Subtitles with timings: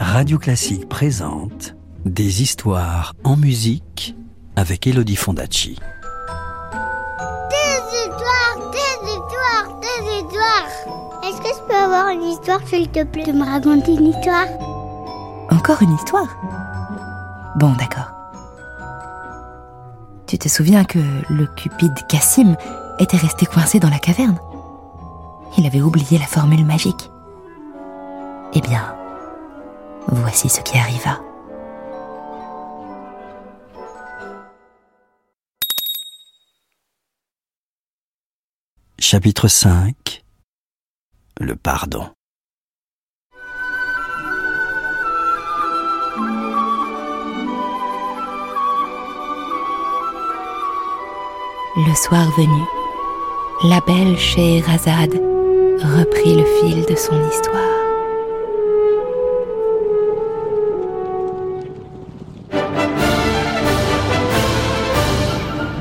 [0.00, 4.16] Radio Classique présente Des histoires en musique
[4.56, 5.78] avec Elodie Fondacci.
[7.50, 10.68] Des histoires, des histoires, des histoires.
[11.24, 14.46] Est-ce que je peux avoir une histoire, s'il te plaît, de me raconter une histoire?
[15.50, 16.28] Encore une histoire?
[17.56, 18.10] Bon, d'accord.
[20.26, 20.98] Tu te souviens que
[21.30, 22.56] le cupide Cassim
[22.98, 24.38] était resté coincé dans la caverne?
[25.56, 27.10] Il avait oublié la formule magique.
[28.54, 28.94] Eh bien,
[30.12, 31.20] voici ce qui arriva.
[38.98, 40.22] Chapitre 5
[41.40, 42.10] Le pardon.
[51.76, 52.62] Le soir venu,
[53.64, 57.67] la belle Scheherazade reprit le fil de son histoire.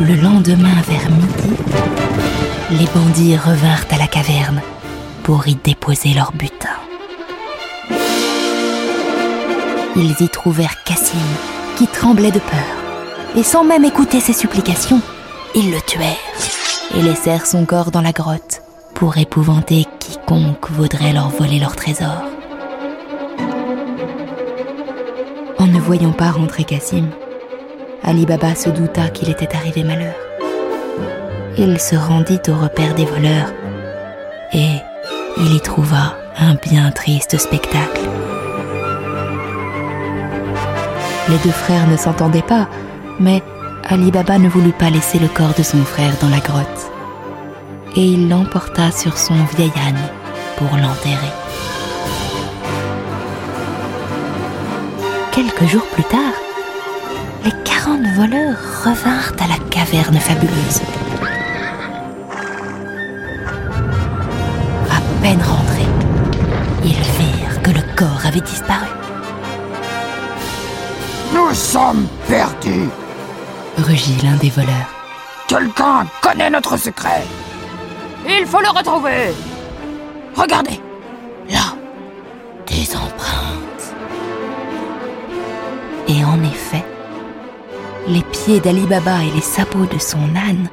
[0.00, 1.56] Le lendemain vers midi,
[2.70, 4.62] les bandits revinrent à la caverne
[5.24, 6.68] pour y déposer leur butin.
[9.96, 11.18] Ils y trouvèrent Cassim,
[11.76, 15.00] qui tremblait de peur, et sans même écouter ses supplications,
[15.56, 16.16] ils le tuèrent
[16.96, 18.62] et laissèrent son corps dans la grotte
[18.94, 22.22] pour épouvanter quiconque voudrait leur voler leur trésor.
[25.58, 27.08] En ne voyant pas rentrer Cassim,
[28.02, 30.14] Ali Baba se douta qu'il était arrivé malheur.
[31.56, 33.52] Il se rendit au repère des voleurs
[34.52, 34.76] et
[35.36, 38.08] il y trouva un bien triste spectacle.
[41.28, 42.68] Les deux frères ne s'entendaient pas,
[43.20, 43.42] mais
[43.84, 46.90] Ali Baba ne voulut pas laisser le corps de son frère dans la grotte.
[47.96, 50.08] Et il l'emporta sur son vieil âne
[50.56, 51.32] pour l'enterrer.
[55.32, 56.34] Quelques jours plus tard,
[57.48, 60.82] les 40 voleurs revinrent à la caverne fabuleuse.
[64.90, 65.88] À peine rentrés,
[66.84, 68.88] ils virent que le corps avait disparu.
[71.32, 72.90] Nous sommes perdus.
[73.78, 74.92] Rugit l'un des voleurs.
[75.46, 77.22] Quelqu'un connaît notre secret.
[78.28, 79.32] Il faut le retrouver.
[80.34, 80.80] Regardez,
[81.48, 81.74] là,
[82.66, 83.94] des empreintes.
[86.08, 86.84] Et en effet,
[88.08, 90.68] les pieds d'Ali Baba et les sabots de son âne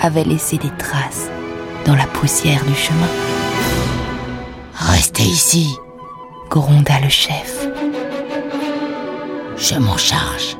[0.00, 1.28] avaient laissé des traces
[1.86, 3.08] dans la poussière du chemin.
[4.74, 5.74] Restez ici,
[6.50, 7.66] Gronda le chef.
[9.56, 10.56] je m'en charge.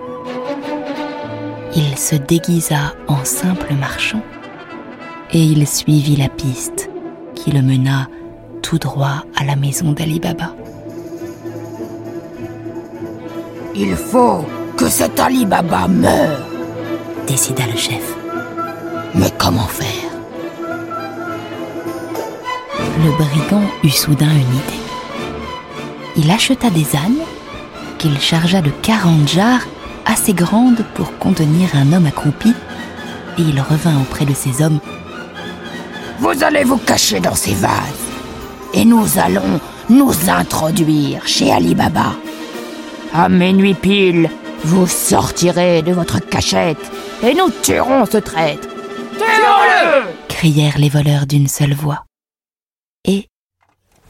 [1.77, 4.23] Il se déguisa en simple marchand
[5.33, 6.91] et il suivit la piste
[7.35, 8.09] qui le mena
[8.63, 10.55] tout droit à la maison d'Ali Baba.
[13.77, 14.45] Il faut
[14.79, 16.39] que cet Ali Baba meure.
[17.27, 18.15] Décida le chef.
[19.15, 20.11] Mais comment faire?
[23.05, 24.85] Le brigand eut soudain une idée.
[26.17, 27.25] Il acheta des ânes
[27.99, 29.67] qu'il chargea de 40 jarres
[30.07, 32.55] assez grandes pour contenir un homme accroupi
[33.37, 34.79] et il revint auprès de ces hommes
[36.21, 38.07] Vous allez vous cacher dans ces vases.
[38.75, 39.61] Et nous allons
[39.91, 42.13] nous introduire chez Ali Baba.
[43.13, 44.31] À minuit pile,
[44.65, 46.79] vous sortirez de votre cachette
[47.23, 48.69] et nous tuerons ce traître.
[49.17, 52.05] Tuons-le crièrent les voleurs d'une seule voix.
[53.05, 53.27] Et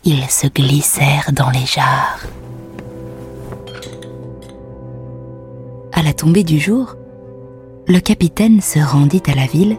[0.05, 2.21] ils se glissèrent dans les jarres.
[5.93, 6.95] À la tombée du jour,
[7.87, 9.77] le capitaine se rendit à la ville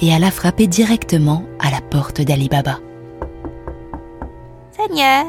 [0.00, 2.78] et alla frapper directement à la porte d'Ali Baba.
[4.76, 5.24] Seigneur,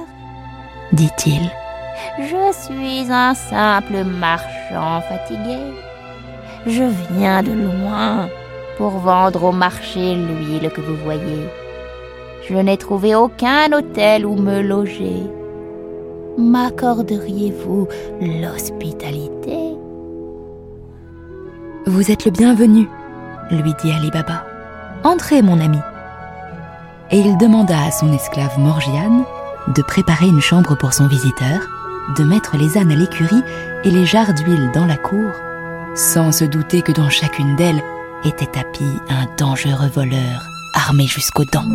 [0.91, 1.51] Dit-il,
[2.19, 5.59] je suis un simple marchand fatigué.
[6.65, 8.27] Je viens de loin
[8.77, 11.47] pour vendre au marché l'huile que vous voyez.
[12.47, 15.23] Je n'ai trouvé aucun hôtel où me loger.
[16.37, 17.87] M'accorderiez-vous
[18.21, 19.57] l'hospitalité?
[21.87, 22.87] Vous êtes le bienvenu,
[23.51, 24.43] lui dit Ali Baba.
[25.03, 25.79] Entrez, mon ami.
[27.11, 29.23] Et il demanda à son esclave Morgiane
[29.75, 31.59] de préparer une chambre pour son visiteur,
[32.17, 33.43] de mettre les ânes à l'écurie
[33.83, 35.31] et les jarres d'huile dans la cour,
[35.95, 37.83] sans se douter que dans chacune d'elles
[38.23, 41.65] était tapi un dangereux voleur armé jusqu'aux dents.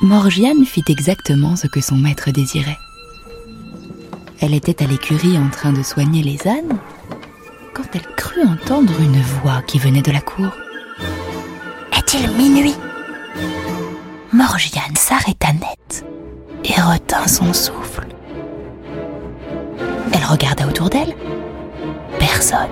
[0.00, 2.78] Morgiane fit exactement ce que son maître désirait.
[4.40, 6.78] Elle était à l'écurie en train de soigner les ânes
[7.74, 10.50] quand elle crut entendre une voix qui venait de la cour.
[11.96, 12.74] Est-il minuit?
[14.38, 16.04] Morgiane s'arrêta net
[16.62, 18.06] et retint son souffle.
[20.12, 21.12] Elle regarda autour d'elle.
[22.20, 22.70] Personne.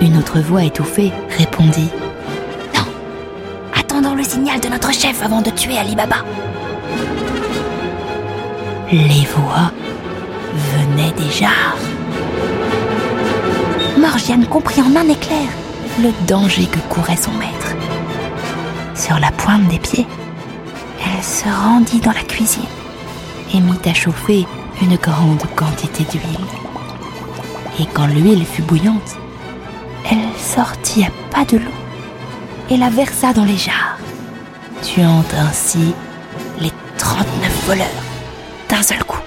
[0.00, 1.88] Une autre voix étouffée répondit
[2.74, 2.82] Non,
[3.78, 6.24] attendons le signal de notre chef avant de tuer Ali Baba.
[8.90, 9.70] Les voix
[10.74, 11.50] venaient déjà.
[13.96, 15.46] Morgiane comprit en un éclair
[16.02, 17.85] le danger que courait son maître.
[18.96, 20.06] Sur la pointe des pieds,
[21.04, 22.64] elle se rendit dans la cuisine
[23.54, 24.46] et mit à chauffer
[24.80, 26.46] une grande quantité d'huile.
[27.78, 29.16] Et quand l'huile fut bouillante,
[30.10, 31.70] elle sortit à pas de l'eau
[32.70, 33.98] et la versa dans les jarres,
[34.82, 35.94] tuant ainsi
[36.58, 37.86] les 39 voleurs
[38.70, 39.20] d'un seul coup.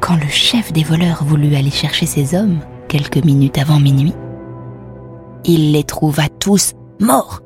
[0.00, 4.14] Quand le chef des voleurs voulut aller chercher ses hommes, quelques minutes avant minuit,
[5.46, 7.40] il les trouva tous morts,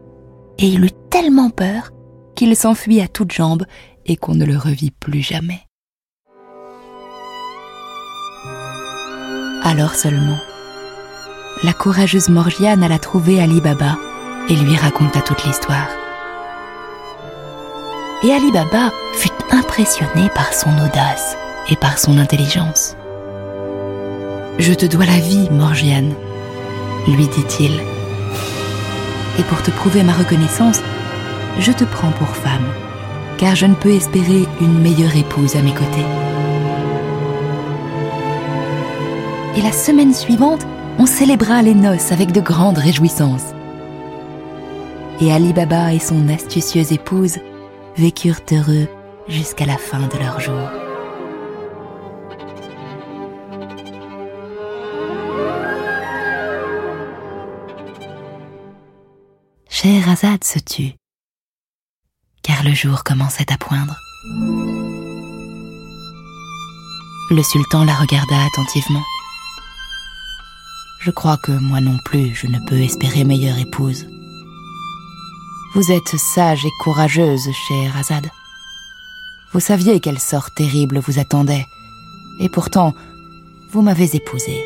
[0.59, 1.91] et il eut tellement peur
[2.35, 3.65] qu'il s'enfuit à toutes jambes
[4.07, 5.61] et qu'on ne le revit plus jamais.
[9.63, 10.39] Alors seulement,
[11.63, 13.99] la courageuse Morgiane alla trouver Ali Baba
[14.49, 15.89] et lui raconta toute l'histoire.
[18.23, 21.37] Et Ali Baba fut impressionné par son audace
[21.71, 22.97] et par son intelligence.
[24.59, 26.15] Je te dois la vie, Morgiane,
[27.07, 27.81] lui dit-il.
[29.39, 30.81] Et pour te prouver ma reconnaissance,
[31.59, 32.67] je te prends pour femme,
[33.39, 36.07] car je ne peux espérer une meilleure épouse à mes côtés.
[39.57, 40.67] Et la semaine suivante,
[40.99, 43.55] on célébra les noces avec de grandes réjouissances.
[45.21, 47.39] Et Ali Baba et son astucieuse épouse
[47.97, 48.89] vécurent heureux
[49.29, 50.80] jusqu'à la fin de leur jour.
[59.83, 60.93] Scheherazade se tut,
[62.43, 63.97] car le jour commençait à poindre.
[67.31, 69.03] Le sultan la regarda attentivement.
[71.01, 74.07] Je crois que moi non plus je ne peux espérer meilleure épouse.
[75.73, 78.29] Vous êtes sage et courageuse, Scheherazade.
[79.55, 81.65] Vous saviez quel sort terrible vous attendait,
[82.39, 82.95] et pourtant,
[83.71, 84.63] vous m'avez épousée.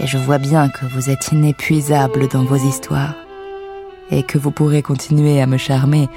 [0.00, 3.14] Et je vois bien que vous êtes inépuisable dans vos histoires
[4.10, 6.08] et que vous pourrez continuer à me charmer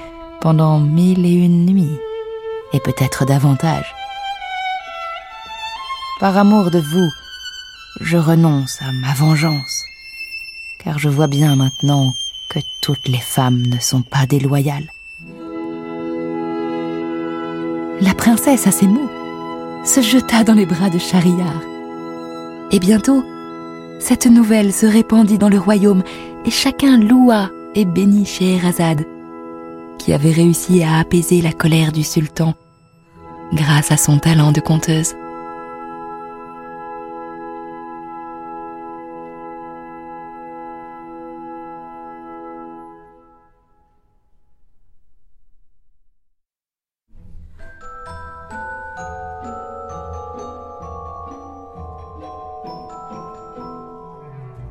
[0.41, 1.99] pendant mille et une nuits,
[2.73, 3.95] et peut-être davantage.
[6.19, 7.09] Par amour de vous,
[8.01, 9.83] je renonce à ma vengeance,
[10.83, 12.13] car je vois bien maintenant
[12.49, 14.91] que toutes les femmes ne sont pas déloyales.
[18.01, 19.09] La princesse, à ces mots,
[19.85, 21.61] se jeta dans les bras de Schahriar.
[22.71, 23.23] Et bientôt,
[23.99, 26.03] cette nouvelle se répandit dans le royaume
[26.45, 29.05] et chacun loua et bénit Scheherazade,
[29.97, 32.53] qui avait réussi à apaiser la colère du sultan
[33.53, 35.15] grâce à son talent de conteuse.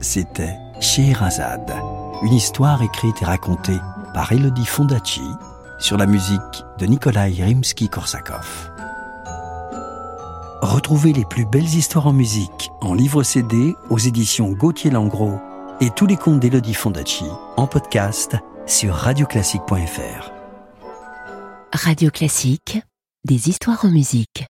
[0.00, 1.72] C'était Scheherazade
[2.22, 3.78] une histoire écrite et racontée
[4.14, 5.28] par Elodie Fondacci
[5.78, 8.70] sur la musique de Nikolai Rimsky-Korsakov.
[10.62, 15.40] Retrouvez les plus belles histoires en musique en livre CD aux éditions Gauthier Langros
[15.80, 17.26] et tous les contes d'Elodie Fondacci
[17.56, 18.36] en podcast
[18.66, 20.30] sur radioclassique.fr.
[21.72, 22.80] Radio Classique,
[23.24, 24.46] des histoires en musique.